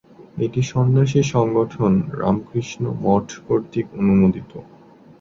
এটি 0.37 0.61
সন্ন্যাসী 0.71 1.21
সংগঠন 1.33 1.91
রামকৃষ্ণ 2.19 2.83
মঠ 3.03 3.27
কর্তৃক 3.45 3.87
অনুমোদিত। 3.95 4.51